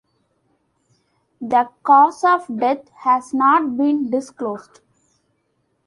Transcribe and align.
The 1.41 1.69
cause 1.83 2.23
of 2.23 2.57
death 2.59 2.89
has 3.03 3.35
not 3.35 3.77
been 3.77 4.09
disclosed. 4.09 4.79